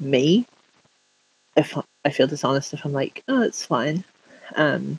[0.00, 0.46] me.
[1.56, 4.04] If I feel dishonest, if I'm like, oh, it's fine.
[4.56, 4.98] Um,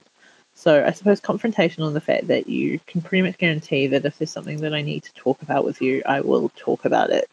[0.53, 4.17] so I suppose confrontation on the fact that you can pretty much guarantee that if
[4.17, 7.29] there's something that I need to talk about with you, I will talk about it.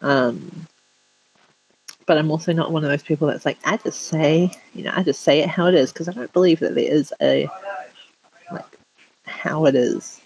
[0.00, 0.68] Um,
[2.10, 4.92] but I'm also not one of those people that's like, I just say, you know,
[4.92, 7.48] I just say it how it is because I don't believe that there is a
[8.50, 8.64] like
[9.26, 10.20] how it is.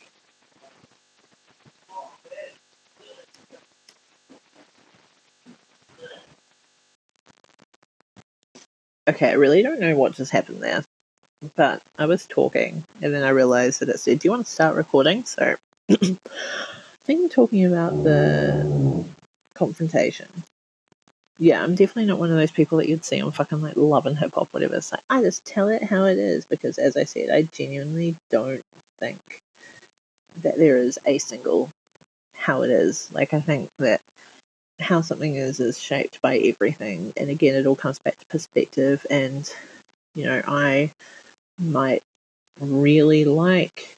[9.06, 10.82] Okay, I really don't know what just happened there,
[11.54, 14.50] but I was talking and then I realized that it said, Do you want to
[14.50, 15.24] start recording?
[15.24, 15.54] So
[15.90, 16.16] I
[17.02, 19.04] think talking about the
[19.52, 20.30] confrontation.
[21.38, 24.06] Yeah, I'm definitely not one of those people that you'd see on fucking like love
[24.06, 24.76] and hip hop, whatever.
[24.76, 28.16] It's like, I just tell it how it is because, as I said, I genuinely
[28.30, 28.62] don't
[28.98, 29.40] think
[30.36, 31.70] that there is a single
[32.36, 33.12] how it is.
[33.12, 34.00] Like, I think that
[34.80, 37.12] how something is is shaped by everything.
[37.16, 39.04] And again, it all comes back to perspective.
[39.10, 39.52] And,
[40.14, 40.92] you know, I
[41.58, 42.02] might
[42.60, 43.96] really like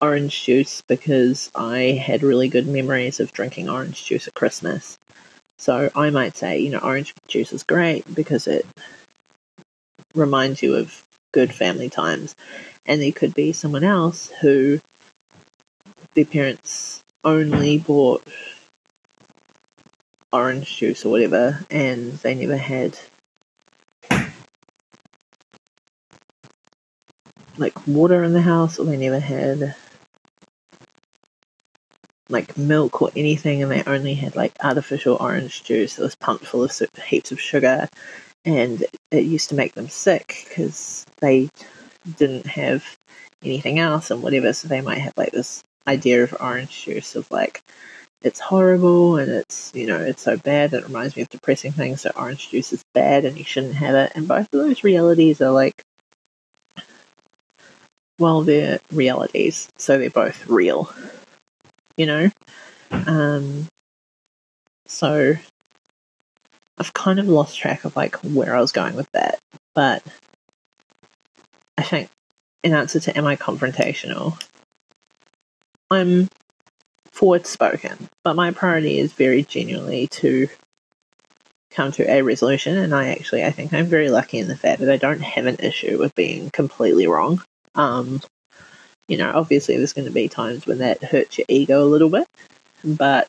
[0.00, 4.98] orange juice because I had really good memories of drinking orange juice at Christmas.
[5.58, 8.64] So I might say, you know, orange juice is great because it
[10.14, 12.36] reminds you of good family times.
[12.86, 14.80] And there could be someone else who
[16.14, 18.26] their parents only bought
[20.32, 22.98] orange juice or whatever, and they never had
[27.56, 29.74] like water in the house, or they never had
[32.28, 36.46] like milk or anything, and they only had like artificial orange juice that was pumped
[36.46, 37.88] full of heaps of sugar,
[38.44, 41.48] and it used to make them sick because they
[42.16, 42.84] didn't have
[43.44, 44.52] anything else and whatever.
[44.52, 47.62] So they might have like this idea of orange juice of like
[48.22, 51.72] it's horrible and it's you know it's so bad that it reminds me of depressing
[51.72, 54.82] things so orange juice is bad and you shouldn't have it and both of those
[54.82, 55.82] realities are like
[58.18, 60.92] well they're realities so they're both real
[61.98, 62.30] you know
[62.90, 63.66] um
[64.86, 65.34] so
[66.78, 69.38] i've kind of lost track of like where i was going with that
[69.74, 70.02] but
[71.76, 72.08] i think
[72.64, 74.42] in answer to am i confrontational
[75.90, 76.28] i'm
[77.18, 80.46] forward spoken, but my priority is very genuinely to
[81.72, 82.78] come to a resolution.
[82.78, 85.46] And I actually, I think I'm very lucky in the fact that I don't have
[85.46, 87.42] an issue with being completely wrong.
[87.74, 88.20] Um,
[89.08, 92.10] you know, obviously, there's going to be times when that hurts your ego a little
[92.10, 92.28] bit,
[92.84, 93.28] but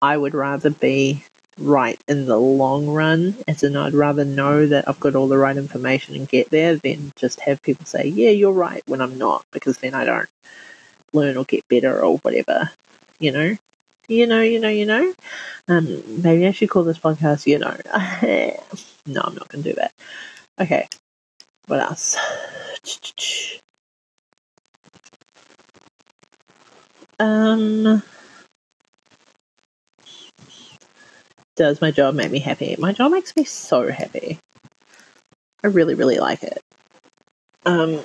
[0.00, 1.24] I would rather be
[1.58, 5.38] right in the long run, as in I'd rather know that I've got all the
[5.38, 9.18] right information and get there than just have people say, yeah, you're right when I'm
[9.18, 10.28] not, because then I don't
[11.12, 12.70] learn or get better or whatever,
[13.18, 13.56] you know.
[14.10, 15.12] You know, you know, you know.
[15.68, 17.76] Um, maybe I should call this podcast, you know.
[19.06, 19.92] no, I'm not going to do that.
[20.58, 20.88] Okay,
[21.66, 22.16] what else?
[27.18, 28.02] Um,
[31.56, 32.76] does my job make me happy?
[32.78, 34.38] My job makes me so happy.
[35.64, 36.60] I really, really like it.
[37.66, 38.00] Um,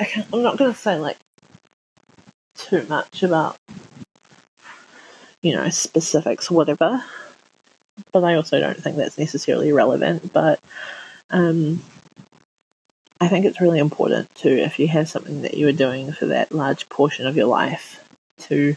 [0.00, 1.18] I am not going to say like
[2.54, 3.56] too much about,
[5.42, 7.02] you know, specifics, whatever.
[8.12, 10.32] But I also don't think that's necessarily relevant.
[10.32, 10.60] But
[11.30, 11.82] um,
[13.20, 16.26] I think it's really important to, if you have something that you are doing for
[16.26, 18.07] that large portion of your life,
[18.40, 18.76] to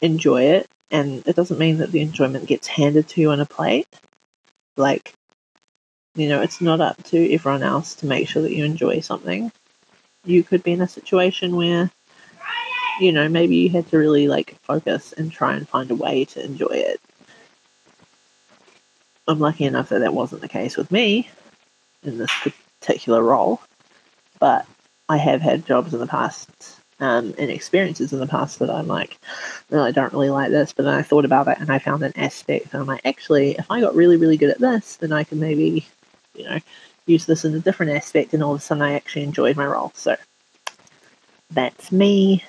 [0.00, 0.66] enjoy it.
[0.90, 3.88] And it doesn't mean that the enjoyment gets handed to you on a plate.
[4.76, 5.14] Like,
[6.14, 9.50] you know, it's not up to everyone else to make sure that you enjoy something.
[10.24, 11.90] You could be in a situation where
[13.00, 16.24] you know, maybe you had to really like focus and try and find a way
[16.26, 17.00] to enjoy it.
[19.26, 21.28] I'm lucky enough that that wasn't the case with me
[22.02, 22.30] in this
[22.80, 23.60] particular role,
[24.38, 24.66] but
[25.08, 26.50] I have had jobs in the past
[27.00, 29.18] um, and experiences in the past that I'm like,
[29.70, 32.02] no, I don't really like this, but then I thought about it and I found
[32.02, 35.12] an aspect and I'm like, actually, if I got really, really good at this, then
[35.12, 35.86] I can maybe,
[36.34, 36.58] you know,
[37.06, 39.66] use this in a different aspect and all of a sudden I actually enjoyed my
[39.66, 39.92] role.
[39.94, 40.16] So
[41.50, 42.42] that's me.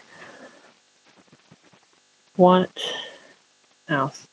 [2.36, 2.72] What
[3.88, 4.28] else?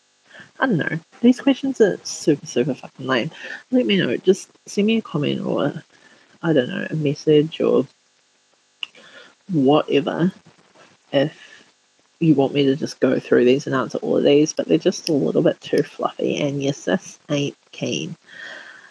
[0.60, 0.98] I don't know.
[1.20, 3.30] These questions are super, super fucking lame.
[3.70, 4.16] Let me know.
[4.16, 5.82] Just send me a comment or,
[6.42, 7.86] I don't know, a message or
[9.51, 10.32] whatever
[11.12, 11.64] if
[12.20, 14.78] you want me to just go through these and answer all of these, but they're
[14.78, 18.16] just a little bit too fluffy, and your sis ain't keen.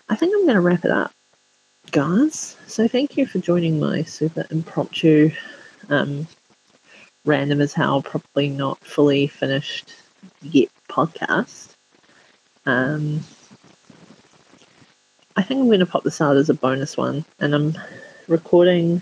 [0.09, 1.11] I think I'm going to wrap it up,
[1.91, 2.57] guys.
[2.67, 5.31] So thank you for joining my super impromptu
[5.89, 6.27] um,
[7.25, 9.93] random as hell, probably not fully finished
[10.41, 11.69] yet podcast.
[12.65, 13.21] Um,
[15.37, 17.77] I think I'm going to pop this out as a bonus one, and I'm
[18.27, 19.01] recording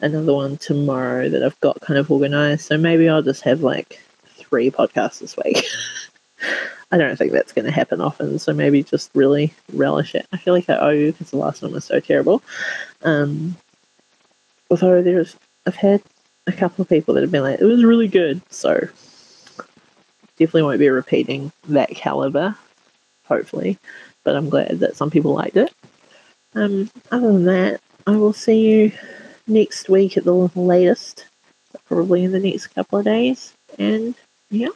[0.00, 2.66] another one tomorrow that I've got kind of organized.
[2.66, 5.64] So maybe I'll just have like three podcasts this week.
[6.92, 10.26] I don't think that's going to happen often, so maybe just really relish it.
[10.32, 12.42] I feel like I owe you because the last one was so terrible.
[13.02, 13.56] Um,
[14.70, 15.36] although there's,
[15.66, 16.02] I've had
[16.46, 18.40] a couple of people that have been like, it was really good.
[18.52, 18.88] So
[20.36, 22.56] definitely won't be repeating that caliber,
[23.24, 23.78] hopefully.
[24.24, 25.72] but I'm glad that some people liked it.
[26.54, 28.92] Um, other than that, I will see you
[29.46, 31.26] next week at the latest,
[31.86, 33.54] probably in the next couple of days.
[33.78, 34.14] And
[34.50, 34.68] yeah,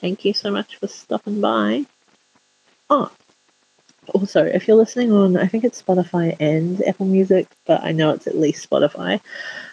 [0.00, 1.86] thank you so much for stopping by.
[2.88, 3.10] Oh,
[4.14, 8.10] also, if you're listening on, I think it's Spotify and Apple Music, but I know
[8.10, 9.20] it's at least Spotify.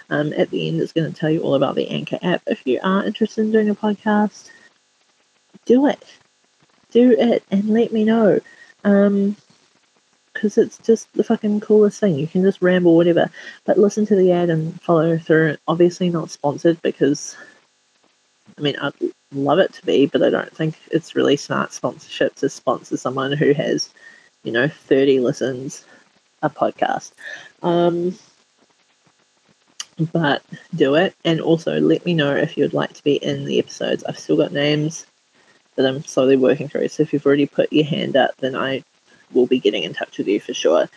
[0.10, 2.42] Um, at the end, it's going to tell you all about the Anchor app.
[2.48, 4.50] If you are interested in doing a podcast,
[5.66, 6.04] do it.
[6.92, 8.40] Do it and let me know.
[8.84, 9.36] Um,
[10.34, 12.16] because it's just the fucking coolest thing.
[12.16, 13.30] You can just ramble, whatever,
[13.66, 15.58] but listen to the ad and follow through.
[15.68, 17.36] Obviously, not sponsored because,
[18.58, 18.94] I mean, I'd
[19.34, 23.32] love it to be, but I don't think it's really smart sponsorship to sponsor someone
[23.32, 23.90] who has,
[24.44, 25.86] you know, 30 listens
[26.42, 27.12] a podcast.
[27.62, 28.18] Um,
[30.12, 30.42] but
[30.76, 34.04] do it, and also let me know if you'd like to be in the episodes.
[34.04, 35.06] I've still got names
[35.76, 36.88] that I'm slowly working through.
[36.88, 38.84] So if you've already put your hand up, then I
[39.34, 40.90] will be getting in touch with you for sure.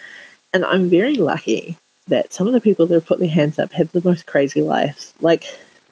[0.53, 1.77] And I'm very lucky
[2.09, 4.63] that some of the people that have put their hands up have the most crazy
[4.63, 5.13] lives.
[5.21, 5.45] Like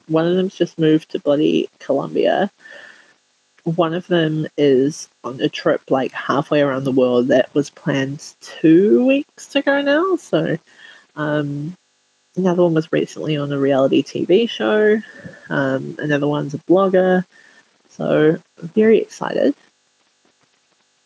[0.07, 2.49] one of them's just moved to bloody Colombia.
[3.63, 8.35] One of them is on a trip like halfway around the world that was planned
[8.39, 10.15] two weeks ago now.
[10.17, 10.57] So
[11.15, 11.75] um,
[12.37, 15.01] another one was recently on a reality TV show.
[15.49, 17.25] Um, another one's a blogger.
[17.89, 19.55] So very excited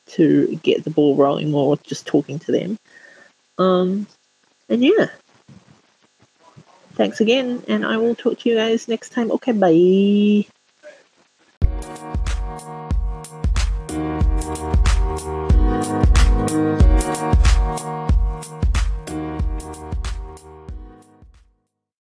[0.09, 2.77] to get the ball rolling more just talking to them.
[3.57, 4.07] Um,
[4.67, 5.07] and yeah.
[6.93, 9.31] Thanks again, and I will talk to you guys next time.
[9.31, 10.45] Okay, bye.